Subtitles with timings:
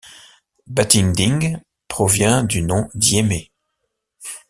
[0.65, 3.51] Batinding, provient du nom Diémé.